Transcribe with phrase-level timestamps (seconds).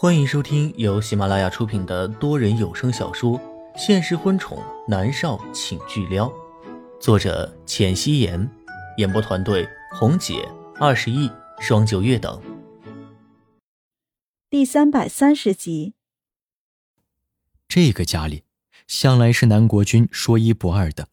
[0.00, 3.36] 欢迎收听由喜马拉雅出品的多人有声小说
[3.76, 6.28] 《现实婚宠男少请巨撩》，
[7.00, 8.48] 作者：浅汐颜，
[8.98, 10.48] 演播团队：红姐、
[10.78, 12.40] 二十亿、双九月等。
[14.48, 15.94] 第三百三十集。
[17.66, 18.44] 这个家里，
[18.86, 21.08] 向来是南国君说一不二的。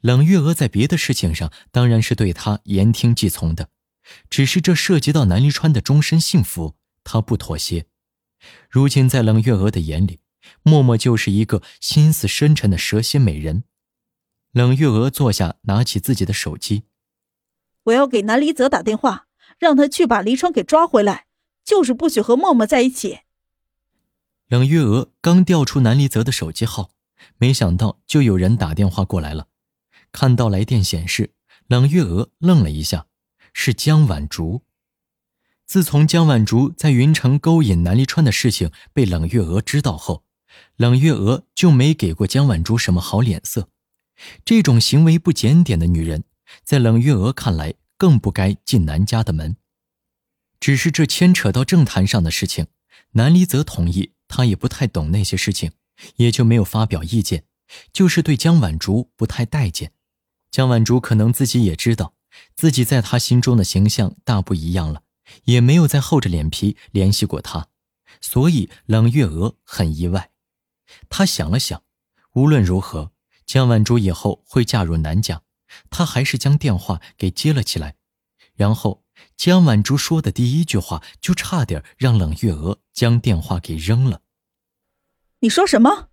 [0.00, 3.68] 冷月娥在别的事情上当然是对他言听计从的，
[4.28, 6.74] 只是这涉及到南离川的终身幸福，
[7.04, 7.86] 他不妥协。
[8.68, 10.20] 如今在冷月娥的眼里，
[10.62, 13.64] 默默就是一个心思深沉的蛇蝎美人。
[14.52, 16.84] 冷月娥坐下，拿起自己的手机
[17.84, 19.26] ：“我要给南离泽打电话，
[19.58, 21.26] 让他去把黎川给抓回来，
[21.64, 23.20] 就是不许和默默在一起。”
[24.46, 26.90] 冷月娥刚调出南离泽的手机号，
[27.38, 29.48] 没想到就有人打电话过来了。
[30.12, 31.32] 看到来电显示，
[31.66, 33.06] 冷月娥愣了一下，
[33.52, 34.62] 是江晚竹。
[35.66, 40.24] 自从江晚竹在云城勾引南离川的事情被冷月娥知道后，
[40.76, 43.70] 冷月娥就没给过江晚竹什么好脸色。
[44.44, 46.24] 这种行为不检点的女人，
[46.62, 49.56] 在冷月娥看来更不该进南家的门。
[50.60, 52.66] 只是这牵扯到政坛上的事情，
[53.12, 55.72] 南离泽同意，他也不太懂那些事情，
[56.16, 57.44] 也就没有发表意见，
[57.92, 59.92] 就是对江晚竹不太待见。
[60.50, 62.14] 江晚竹可能自己也知道，
[62.54, 65.02] 自己在他心中的形象大不一样了，
[65.44, 67.68] 也没有再厚着脸皮联系过他，
[68.20, 70.30] 所以冷月娥很意外。
[71.08, 71.82] 他想了想，
[72.34, 73.12] 无论如何，
[73.44, 75.42] 江晚珠以后会嫁入南家，
[75.90, 77.96] 他还是将电话给接了起来。
[78.54, 79.04] 然后，
[79.36, 84.22] 江晚珠说的第一句话就差点让冷月娥将电话给扔了。
[85.40, 86.08] 你说什么？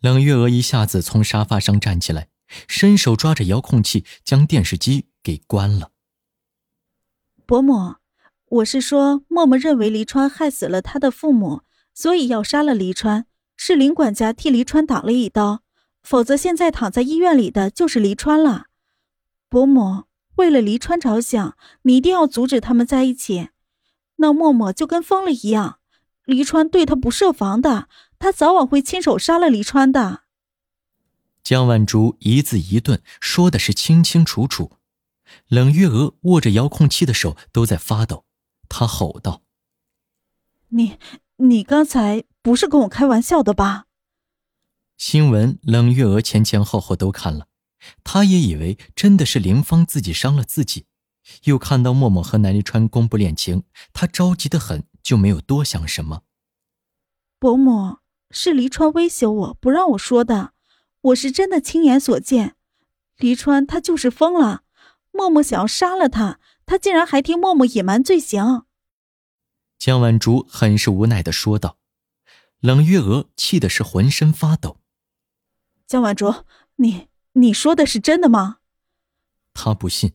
[0.00, 2.28] 冷月娥一下子从沙发上站起来。
[2.68, 5.91] 伸手抓着遥控器，将电视机给关了。
[7.52, 7.96] 伯母，
[8.48, 11.60] 我是说，默默认为黎川害死了他的父母，
[11.92, 13.26] 所以要杀了黎川。
[13.58, 15.60] 是林管家替黎川挡了一刀，
[16.02, 18.68] 否则现在躺在医院里的就是黎川了。
[19.50, 20.04] 伯母，
[20.36, 23.50] 为了黎川着想，你一定要阻止他们在一起。
[24.16, 25.78] 那默默就跟疯了一样，
[26.24, 27.86] 黎川对他不设防的，
[28.18, 30.22] 他早晚会亲手杀了黎川的。
[31.42, 34.78] 江晚竹一字一顿说的是清清楚楚，
[35.48, 38.24] 冷月娥握着遥控器的手都在发抖，
[38.68, 39.42] 她吼道
[40.68, 40.98] ：“你，
[41.36, 43.86] 你刚才不是跟我开玩笑的吧？”
[44.96, 47.48] 新闻冷月娥前前后后都看了，
[48.04, 50.86] 她也以为真的是林芳自己伤了自己，
[51.44, 56.22] 又看到默默和南离川公布恋情，她着急的很，就没有多想什么。
[57.38, 57.98] 伯母，
[58.30, 60.52] 是黎川威胁我不让我说的。
[61.00, 62.54] 我是真的亲眼所见，
[63.16, 64.61] 黎川他就是疯了。
[65.12, 68.64] 默默想要杀了他，他竟然还替默默隐瞒罪行。
[69.78, 71.78] 江晚竹很是无奈的说道。
[72.60, 74.78] 冷月娥气的是浑身发抖。
[75.86, 76.44] 江晚竹，
[76.76, 78.58] 你你说的是真的吗？
[79.52, 80.12] 他不信，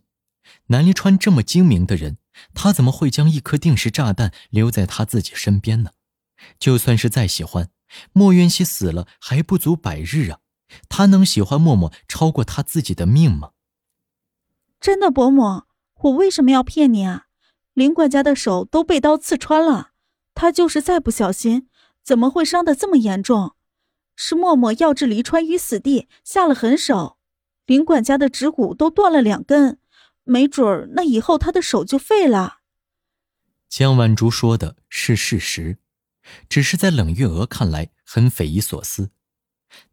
[0.68, 2.18] 南离川这么精明的人，
[2.54, 5.92] 他怎么会将一颗定时炸弹留在他自己身边呢？
[6.58, 7.70] 就算是再喜欢，
[8.14, 10.40] 莫渊熙死了还不足百日啊。
[10.88, 13.52] 他能喜欢默默超过他自己的命吗？
[14.80, 15.64] 真的，伯母，
[16.02, 17.26] 我为什么要骗你啊？
[17.74, 19.92] 林管家的手都被刀刺穿了，
[20.34, 21.68] 他就是再不小心，
[22.04, 23.56] 怎么会伤得这么严重？
[24.16, 27.18] 是默默要置黎川于死地，下了狠手。
[27.66, 29.80] 林管家的指骨都断了两根，
[30.24, 32.60] 没准儿那以后他的手就废了。
[33.70, 35.78] 江晚竹说的是事实，
[36.48, 39.12] 只是在冷月娥看来很匪夷所思。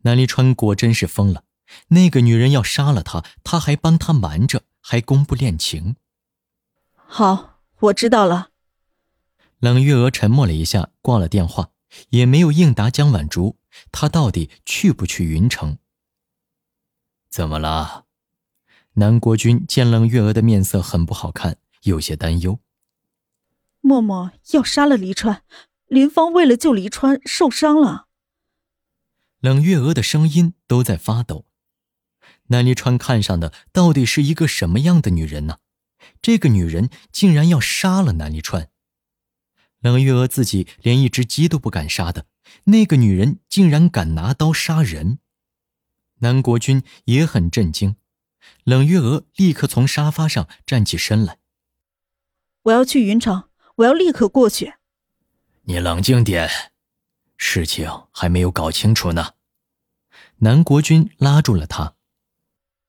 [0.03, 1.45] 南离川果真是疯了，
[1.89, 5.97] 那个女人要杀了他，他还帮他瞒着，还公布恋情。
[6.95, 8.51] 好，我知道了。
[9.59, 11.71] 冷月娥沉默了一下，挂了电话，
[12.11, 13.57] 也没有应答江晚竹。
[13.91, 15.79] 她到底去不去云城？
[17.31, 18.05] 怎么了？
[18.97, 22.61] 南国君见冷月娥的面色很不好看，有些担忧。
[23.81, 25.45] 默默要杀了黎川，
[25.87, 28.09] 林芳为了救黎川受伤了。
[29.41, 31.47] 冷月娥的声音都在发抖。
[32.49, 35.59] 南离川看上的到底是一个什么样的女人呢？
[36.21, 38.69] 这个女人竟然要杀了南离川。
[39.81, 42.27] 冷月娥自己连一只鸡都不敢杀的，
[42.65, 45.19] 那个女人竟然敢拿刀杀人。
[46.21, 47.97] 南国君也很震惊。
[48.65, 51.39] 冷月娥立刻从沙发上站起身来
[52.65, 54.75] ：“我要去云城，我要立刻过去。”
[55.65, 56.49] 你冷静点。
[57.37, 59.33] 事情还没有搞清楚呢，
[60.37, 61.95] 南国君拉住了他。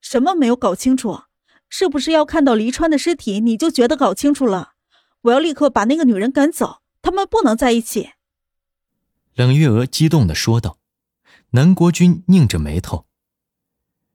[0.08, 1.22] 什么没有搞清楚？
[1.68, 4.74] 是不是要看到黎川的尸体你就觉得搞清楚了？
[5.22, 8.10] 我要立刻把那个女人赶走，他们不能在一起。
[9.34, 10.78] 冷月娥激动的说道。
[11.50, 13.06] 南国君拧着眉头，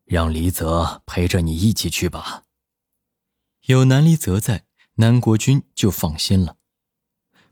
[0.05, 2.43] 让黎泽陪着你一起去吧。
[3.65, 4.63] 有南黎泽在，
[4.95, 6.55] 南国君就放心了。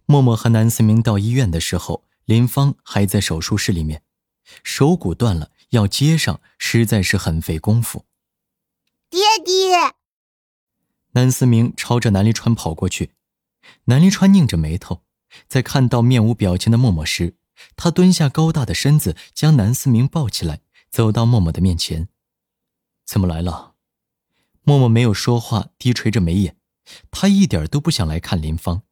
[0.06, 4.04] 默默和南思明到医院的时候，林芳还在手术室里面，
[4.64, 8.06] 手骨断了，要接上实在是很费功夫。
[9.10, 9.96] 爹爹，
[11.14, 13.12] 南思明朝着南离川跑过去，
[13.86, 15.02] 南离川拧着眉头，
[15.48, 17.36] 在看到面无表情的默默时。
[17.76, 22.08] 他蹲下高大的身子，将南思明抱起来，走到默默的面前。
[23.06, 23.74] 怎么来了？
[24.62, 26.56] 默默没有说话，低垂着眉眼。
[27.10, 28.84] 他一点都不想来看林芳。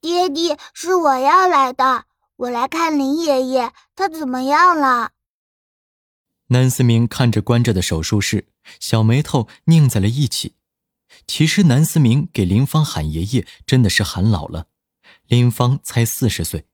[0.00, 5.10] 爹爹，是我要来的，我来看林爷爷，他怎么样了？
[6.46, 8.46] 南思明看着关着的手术室，
[8.78, 10.56] 小眉头拧在了一起。
[11.26, 14.68] 其实南思明给林芳喊爷爷，真的是喊老了。
[15.26, 16.66] 林芳才四十岁。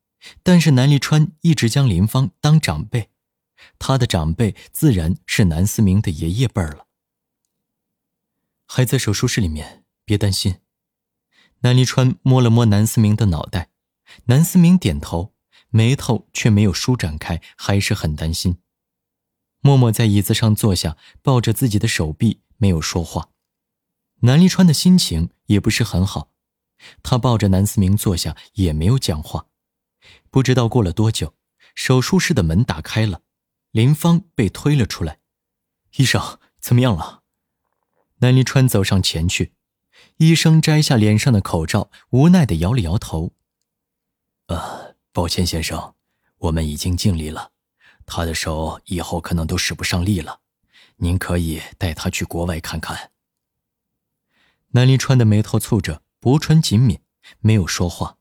[0.43, 3.11] 但是南立川一直将林芳当长辈，
[3.79, 6.87] 他的长辈自然是南思明的爷爷辈儿了。
[8.67, 10.57] 还在手术室里面，别担心。
[11.61, 13.71] 南立川摸了摸南思明的脑袋，
[14.25, 15.33] 南思明点头，
[15.69, 18.59] 眉头却没有舒展开，还是很担心。
[19.67, 23.31] 默默在椅子上坐下，抱着自己的手臂，没有说话。
[24.21, 26.31] 南离川的心情也不是很好，
[27.03, 29.47] 他抱着南思明坐下，也没有讲话。
[30.31, 31.35] 不知道过了多久，
[31.75, 33.23] 手术室的门打开了，
[33.73, 35.19] 林芳被推了出来。
[35.97, 37.25] 医生怎么样了？
[38.19, 39.53] 南离川走上前去，
[40.19, 43.33] 医生摘下脸上的口罩，无奈的摇了摇头。
[44.47, 45.97] 呃，抱歉，先生，
[46.39, 47.51] 我们已经尽力了，
[48.07, 50.41] 他的手以后可能都使不上力了，
[50.97, 53.11] 您可以带他去国外看看。
[54.69, 57.01] 南离川的眉头蹙着，薄唇紧抿，
[57.41, 58.17] 没有说话。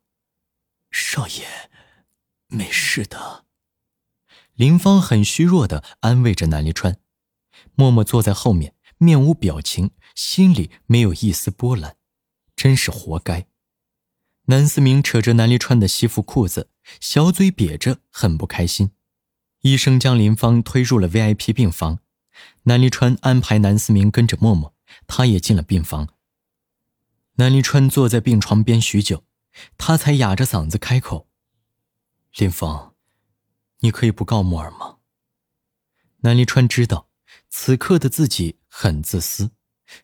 [0.92, 1.46] 少爷。
[2.48, 3.46] 没事的，
[4.54, 7.00] 林芳很虚弱的安慰着南离川，
[7.74, 11.98] 默默坐在后面，面无表情，心里没有一丝波澜，
[12.56, 13.48] 真是活该。
[14.44, 16.70] 南思明扯着南离川的西服裤子，
[17.02, 18.92] 小嘴瘪着，很不开心。
[19.66, 21.98] 医生将林芳推入了 VIP 病房，
[22.66, 24.76] 南离川安排南思明跟着默默，
[25.08, 26.10] 他也进了病房。
[27.38, 29.24] 南离川坐在病床边许久，
[29.76, 31.28] 他才哑着嗓子开口。
[32.38, 32.94] 林芳，
[33.80, 34.98] 你可以不告默儿吗？
[36.18, 37.10] 南离川知道，
[37.50, 39.50] 此刻的自己很自私，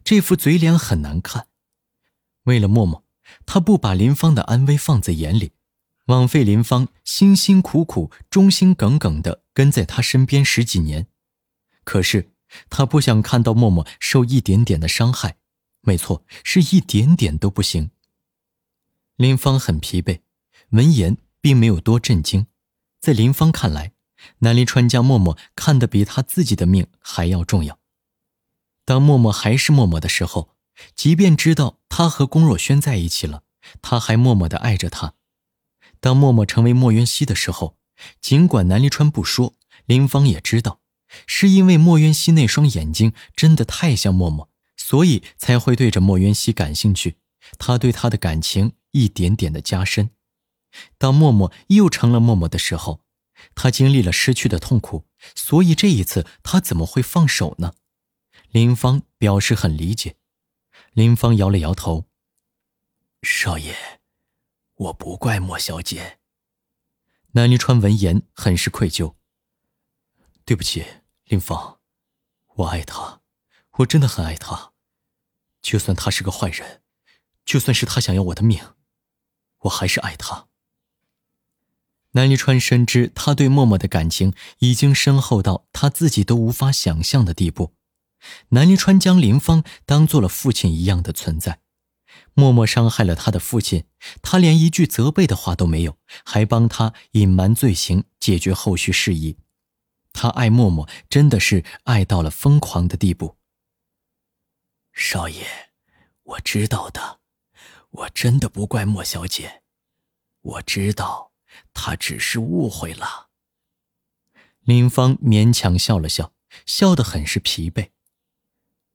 [0.03, 1.45] 这副嘴脸很难看。
[2.45, 3.05] 为了默默，
[3.45, 5.51] 他不把林芳的安危放在眼里，
[6.07, 11.07] 枉费林芳辛辛苦苦、忠心耿耿的跟在他身边十几年。
[11.83, 12.31] 可是
[12.69, 15.38] 他不想看到默默受一点点的伤害，
[15.81, 17.92] 没错，是一点点都不行。
[19.15, 20.21] 林芳很疲惫，
[20.69, 21.18] 闻言。
[21.44, 22.45] 并没有多震惊，
[23.00, 23.94] 在林芳看来，
[24.42, 27.80] 南临川将默默看得比他自己的命还要重要。
[28.86, 30.56] 当默默还是默默的时候，
[30.95, 33.42] 即便知道他和龚若轩在一起了，
[33.81, 35.15] 他还默默的爱着他。
[36.00, 37.75] 当默默成为莫云熙的时候，
[38.19, 39.53] 尽管南离川不说，
[39.86, 40.81] 林芳也知道，
[41.27, 47.18] 是因为莫渊熙那双眼睛真的太像默默，所以才会对着莫渊熙感兴趣。
[47.57, 50.12] 他对他的感情一点点的加深。
[50.98, 53.02] 当默默又成了默默的时候，
[53.56, 57.73] 他经历了失去的痛苦，所以这一次他怎么会放手呢？
[58.52, 60.16] 林芳表示很理解。
[60.94, 62.06] 林芳摇了摇头
[63.23, 63.75] ：“少爷，
[64.75, 66.19] 我不怪莫小姐。”
[67.33, 69.16] 南离川闻言很是愧疚
[70.44, 70.85] ：“对不起，
[71.26, 71.80] 林芳，
[72.56, 73.21] 我爱他，
[73.78, 74.73] 我真的很爱他。
[75.61, 76.81] 就算他是个坏人，
[77.45, 78.59] 就算是他想要我的命，
[79.59, 80.47] 我还是爱他。”
[82.14, 87.73] 南离川深知他对默默的感情已经深厚到他自己都无法想象的地步。
[88.50, 91.61] 南离川将林芳当做了父亲一样的存在。
[92.33, 93.85] 默默伤害了他的父亲，
[94.21, 99.37] 他连一句责备的话都没有，还帮他隐瞒罪行，解决后续事宜。
[100.13, 103.37] 他爱默默，真的是爱到了疯狂的地步。
[104.94, 105.45] 少爷，
[106.23, 107.19] 我知道的，
[107.91, 109.61] 我真的不怪莫小姐，
[110.41, 111.31] 我知道。
[111.73, 113.27] 他只是误会了。
[114.61, 116.31] 林芳勉强笑了笑，
[116.65, 117.89] 笑得很是疲惫。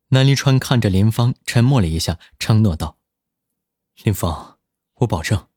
[0.08, 2.96] 南离川看着林芳，沉默了一下，承诺道
[4.03, 4.59] ：“林峰，
[4.95, 5.49] 我保证，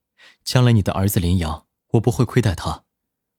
[0.44, 2.86] 将来你的儿子林阳，我不会亏待他，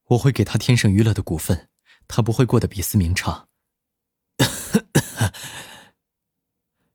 [0.04, 1.70] 我会给他天盛娱乐的股份，
[2.06, 3.48] 他不会过得比思明差。”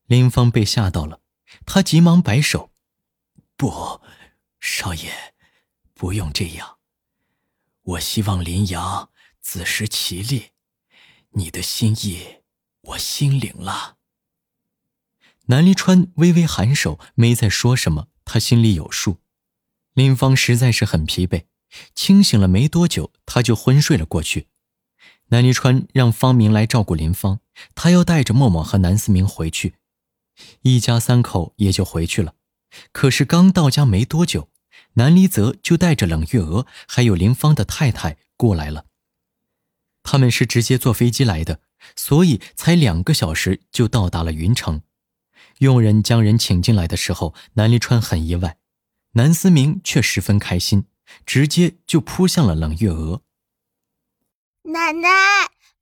[0.05, 1.21] 林芳被吓到了，
[1.65, 2.71] 他急忙摆手
[3.57, 4.01] ：“不，
[4.59, 5.33] 少爷。”
[5.97, 6.79] 不用这样。
[7.81, 10.51] 我希望林阳自食其力，
[11.29, 12.43] 你的心意
[12.81, 13.94] 我心领了。
[15.47, 19.19] 南离川微微颔首，没再说什么，他心里有数。
[19.93, 21.45] 林芳实在是很疲惫，
[21.93, 24.47] 清醒了没多久，他就昏睡了过去。
[25.27, 27.39] 南离川让方明来照顾林芳，
[27.75, 29.75] 他要带着默默和南思明回去，
[30.61, 32.33] 一家三口也就回去了。
[32.91, 34.49] 可是刚到家没多久，
[34.93, 38.85] 南离泽就带着冷月娥还有林芳的太太过来了。
[40.03, 41.61] 他们是直接坐飞机来的，
[41.95, 44.81] 所以才两个小时就到达了云城。
[45.59, 48.57] 佣人将人请进来的时候，南离川很意外，
[49.13, 50.85] 南思明却十分开心，
[51.25, 53.21] 直接就扑向了冷月娥。
[54.63, 55.09] 奶奶，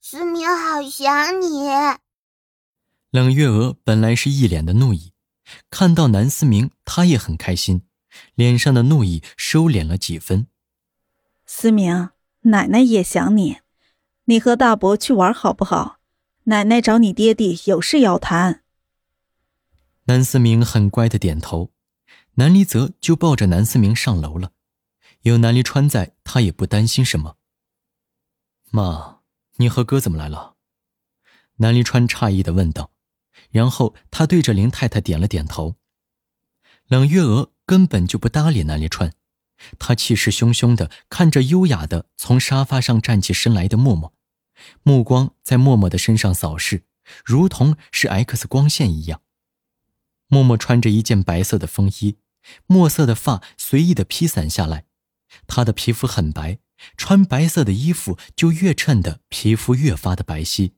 [0.01, 1.67] 思明好想你。
[3.11, 5.13] 冷月娥本来是一脸的怒意，
[5.69, 7.83] 看到南思明，她也很开心，
[8.35, 10.47] 脸上的怒意收敛了几分。
[11.45, 12.09] 思明，
[12.41, 13.57] 奶奶也想你，
[14.25, 15.99] 你和大伯去玩好不好？
[16.45, 18.62] 奶奶找你爹地有事要谈。
[20.05, 21.71] 南思明很乖的点头，
[22.33, 24.51] 南离泽就抱着南思明上楼了，
[25.21, 27.37] 有南离川在，他也不担心什么。
[28.69, 29.19] 妈，
[29.57, 30.55] 你和哥怎么来了？
[31.57, 32.91] 南离川诧异的问道，
[33.51, 35.77] 然后他对着林太太点了点头。
[36.87, 39.13] 冷月娥根本就不搭理南离川，
[39.79, 44.13] 她气势汹汹的看着优雅的从沙发上站起身来的默默，
[44.83, 46.83] 目光在默默的身上扫视，
[47.23, 49.21] 如同是 X 光线一样。
[50.33, 52.17] 默默穿着一件白色的风衣，
[52.65, 54.85] 墨色的发随意的披散下来，
[55.45, 56.57] 她的皮肤很白。
[56.97, 60.71] 穿白色的衣服就越衬得皮肤越发的白皙，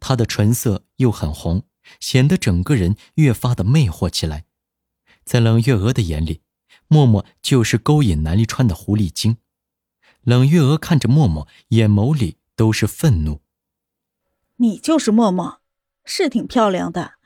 [0.00, 1.64] 她的唇色又很红，
[2.00, 4.46] 显得整个人越发的魅惑起来。
[5.22, 6.40] 在冷月娥的眼里，
[6.86, 9.36] 默默就是勾引南离川的狐狸精。
[10.22, 13.42] 冷月娥看着默默，眼眸里都是愤怒。
[14.56, 15.60] 你就是默默，
[16.06, 17.17] 是挺漂亮的，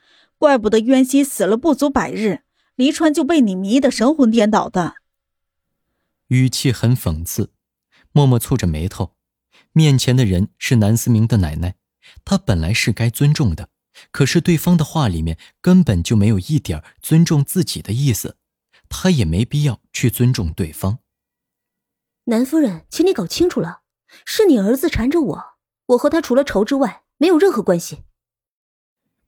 [0.43, 2.41] 怪不得渊熙死了不足百日，
[2.75, 4.97] 黎川就被你迷得神魂颠倒的。
[6.27, 7.53] 语气很讽刺。
[8.11, 9.15] 默默蹙着眉头，
[9.71, 11.77] 面前的人是南思明的奶奶，
[12.25, 13.69] 他本来是该尊重的，
[14.11, 18.37] 可是对方的话里面根本就没有一点尊重自己的意思，
[18.89, 20.99] 他也没必要去尊重对方。
[22.25, 23.83] 南夫人，请你搞清楚了，
[24.25, 25.45] 是你儿子缠着我，
[25.87, 28.03] 我和他除了仇之外没有任何关系。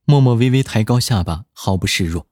[0.04, 2.28] 默默微微抬高下巴，毫不示弱。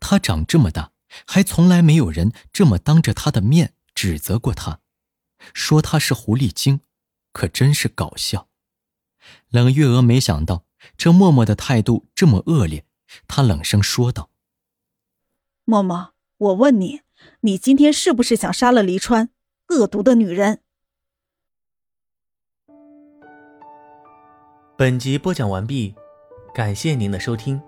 [0.00, 0.92] 他长这么大，
[1.26, 4.80] 还从来没有人这么当着他的面指责过他。
[5.54, 6.80] 说他是狐狸精，
[7.32, 8.48] 可真是搞笑。
[9.50, 10.64] 冷月娥没想到
[10.96, 12.84] 这默默的态度这么恶劣，
[13.26, 14.30] 她冷声说道
[15.64, 17.02] ：“默默，我问你，
[17.40, 19.30] 你今天是不是想杀了黎川？
[19.68, 20.62] 恶毒的女人！”
[24.78, 25.94] 本集播讲完毕，
[26.52, 27.60] 感谢您的收听。